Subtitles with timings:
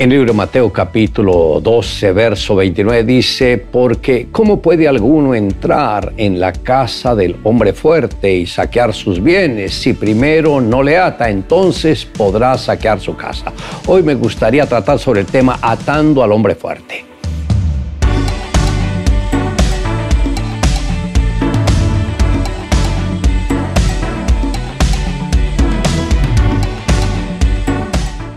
[0.00, 6.40] En el libro Mateo capítulo 12, verso 29 dice, porque ¿cómo puede alguno entrar en
[6.40, 9.74] la casa del hombre fuerte y saquear sus bienes?
[9.74, 13.52] Si primero no le ata, entonces podrá saquear su casa.
[13.86, 17.09] Hoy me gustaría tratar sobre el tema atando al hombre fuerte.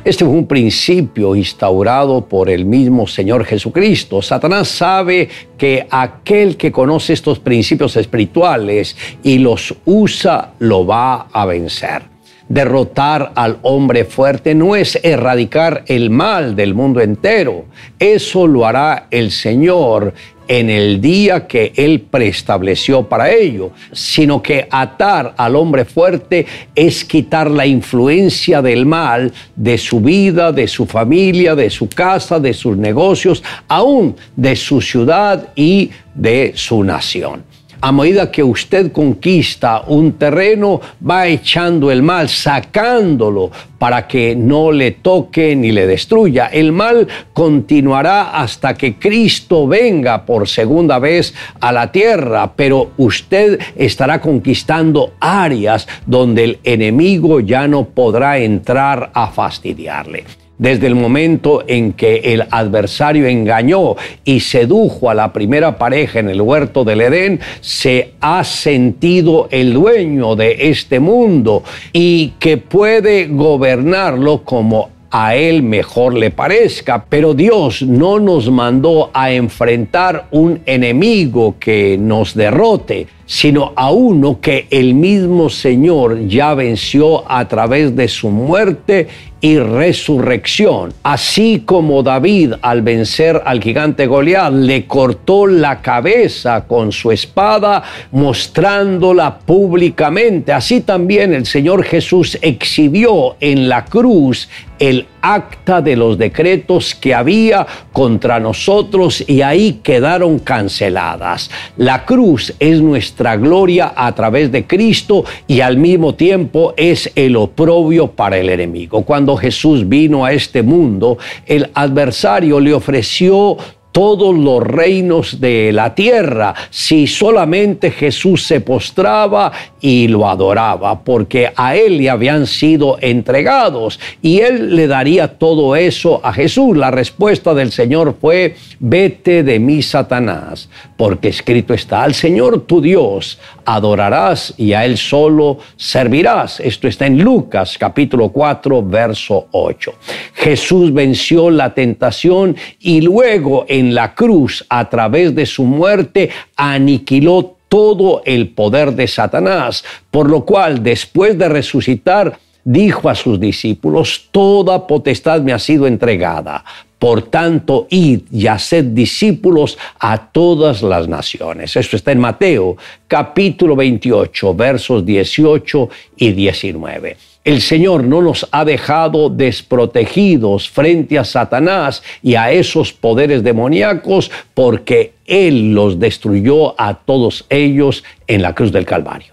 [0.06, 4.22] Este fue un principio instaurado por el mismo Señor Jesucristo.
[4.22, 11.46] Satanás sabe que aquel que conoce estos principios espirituales y los usa, lo va a
[11.46, 12.13] vencer.
[12.54, 17.66] Derrotar al hombre fuerte no es erradicar el mal del mundo entero.
[17.98, 20.14] Eso lo hará el Señor
[20.48, 27.04] en el día que Él preestableció para ello, sino que atar al hombre fuerte es
[27.04, 32.54] quitar la influencia del mal de su vida, de su familia, de su casa, de
[32.54, 37.53] sus negocios, aún de su ciudad y de su nación
[37.84, 44.72] a medida que usted conquista un terreno, va echando el mal, sacándolo para que no
[44.72, 46.46] le toque ni le destruya.
[46.46, 53.60] El mal continuará hasta que Cristo venga por segunda vez a la tierra, pero usted
[53.76, 61.66] estará conquistando áreas donde el enemigo ya no podrá entrar a fastidiarle desde el momento
[61.68, 67.02] en que el adversario engañó y sedujo a la primera pareja en el huerto del
[67.02, 75.36] Edén, se ha sentido el dueño de este mundo y que puede gobernarlo como a
[75.36, 82.36] él mejor le parezca, pero Dios no nos mandó a enfrentar un enemigo que nos
[82.36, 89.08] derrote, sino a uno que el mismo Señor ya venció a través de su muerte
[89.42, 90.94] y resurrección.
[91.04, 97.84] Así como David al vencer al gigante Goliat le cortó la cabeza con su espada
[98.12, 104.48] mostrándola públicamente, así también el Señor Jesús exhibió en la cruz
[104.80, 111.50] el acta de los decretos que había contra nosotros y ahí quedaron canceladas.
[111.78, 117.38] La cruz es nuestra gloria a través de Cristo y al mismo tiempo es el
[117.38, 119.04] oprobio para el enemigo.
[119.04, 123.58] Cuando Jesús vino a este mundo, el adversario le ofreció
[123.94, 131.54] todos los reinos de la tierra si solamente Jesús se postraba y lo adoraba, porque
[131.56, 136.76] a él le habían sido entregados y él le daría todo eso a Jesús.
[136.76, 142.82] La respuesta del Señor fue, vete de mí, Satanás, porque escrito está, al Señor tu
[142.82, 146.60] Dios adorarás y a él solo servirás.
[146.60, 149.94] Esto está en Lucas capítulo 4, verso 8.
[150.34, 157.58] Jesús venció la tentación y luego en la cruz, a través de su muerte, aniquiló
[157.70, 164.28] todo el poder de Satanás, por lo cual después de resucitar, dijo a sus discípulos,
[164.32, 166.64] toda potestad me ha sido entregada.
[167.04, 171.76] Por tanto, id y haced discípulos a todas las naciones.
[171.76, 172.78] Esto está en Mateo
[173.10, 177.18] capítulo 28, versos 18 y 19.
[177.44, 184.32] El Señor no nos ha dejado desprotegidos frente a Satanás y a esos poderes demoníacos
[184.54, 189.33] porque Él los destruyó a todos ellos en la cruz del Calvario.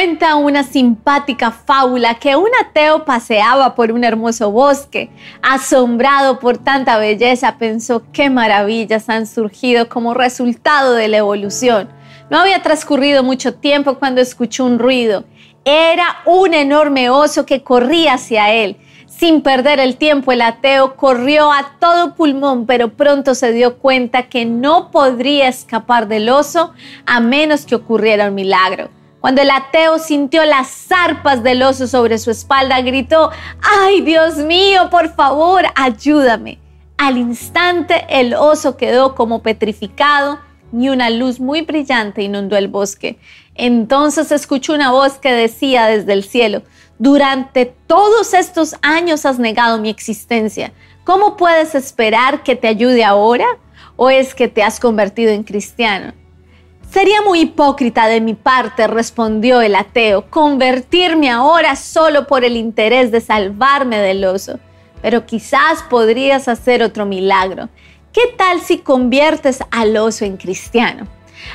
[0.00, 5.10] Cuenta una simpática fábula que un ateo paseaba por un hermoso bosque.
[5.42, 11.90] Asombrado por tanta belleza, pensó qué maravillas han surgido como resultado de la evolución
[12.30, 15.24] no había transcurrido mucho tiempo cuando escuchó un ruido.
[15.64, 18.76] Era un enorme oso que corría hacia él.
[19.06, 24.28] Sin perder el tiempo, el ateo corrió a todo pulmón, pero pronto se dio cuenta
[24.28, 26.72] que no podría escapar del oso
[27.04, 28.99] a menos que ocurriera un milagro.
[29.20, 34.88] Cuando el ateo sintió las zarpas del oso sobre su espalda, gritó, ¡ay Dios mío,
[34.90, 36.58] por favor, ayúdame!
[36.96, 40.38] Al instante el oso quedó como petrificado
[40.72, 43.18] y una luz muy brillante inundó el bosque.
[43.54, 46.62] Entonces escuchó una voz que decía desde el cielo,
[46.98, 50.72] durante todos estos años has negado mi existencia.
[51.04, 53.46] ¿Cómo puedes esperar que te ayude ahora?
[53.96, 56.12] ¿O es que te has convertido en cristiano?
[56.90, 63.12] Sería muy hipócrita de mi parte, respondió el ateo, convertirme ahora solo por el interés
[63.12, 64.58] de salvarme del oso.
[65.00, 67.68] Pero quizás podrías hacer otro milagro.
[68.12, 71.06] ¿Qué tal si conviertes al oso en cristiano?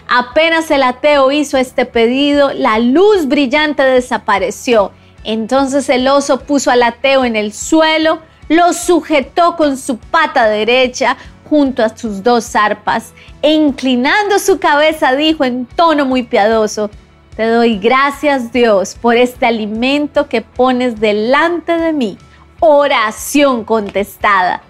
[0.07, 4.91] Apenas el ateo hizo este pedido, la luz brillante desapareció
[5.25, 11.17] Entonces el oso puso al ateo en el suelo, lo sujetó con su pata derecha
[11.49, 16.89] junto a sus dos zarpas e inclinando su cabeza dijo en tono muy piadoso,
[17.35, 22.17] te doy gracias Dios por este alimento que pones delante de mí.
[22.61, 24.61] Oración contestada.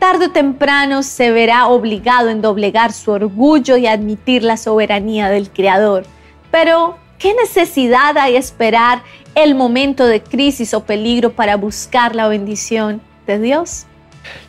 [0.00, 5.48] Tarde o temprano se verá obligado en doblegar su orgullo y admitir la soberanía del
[5.50, 6.04] Creador.
[6.50, 9.02] Pero, ¿qué necesidad hay esperar
[9.36, 13.86] el momento de crisis o peligro para buscar la bendición de Dios?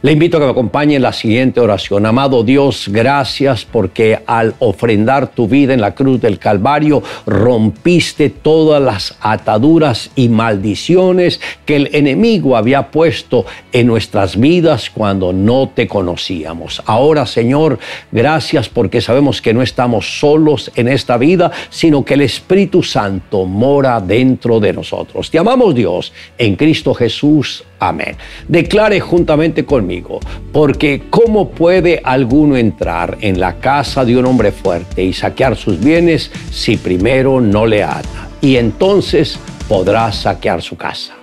[0.01, 2.05] Le invito a que me acompañe en la siguiente oración.
[2.05, 8.81] Amado Dios, gracias porque al ofrendar tu vida en la cruz del Calvario rompiste todas
[8.81, 15.87] las ataduras y maldiciones que el enemigo había puesto en nuestras vidas cuando no te
[15.87, 16.81] conocíamos.
[16.85, 17.79] Ahora, Señor,
[18.11, 23.45] gracias porque sabemos que no estamos solos en esta vida, sino que el Espíritu Santo
[23.45, 25.31] mora dentro de nosotros.
[25.31, 27.63] Te amamos Dios en Cristo Jesús.
[27.79, 28.15] Amén.
[28.47, 30.19] Declare juntamente conmigo,
[30.51, 35.79] porque ¿cómo puede alguno entrar en la casa de un hombre fuerte y saquear sus
[35.79, 38.29] bienes si primero no le ata?
[38.41, 41.13] Y entonces podrá saquear su casa.